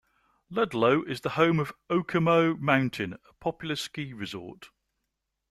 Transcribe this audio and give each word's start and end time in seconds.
Ludlow 0.49 1.03
is 1.03 1.21
the 1.21 1.29
home 1.37 1.59
of 1.59 1.73
Okemo 1.91 2.57
Mountain, 2.57 3.13
a 3.13 3.33
popular 3.39 3.75
ski 3.75 4.13
resort. 4.13 4.71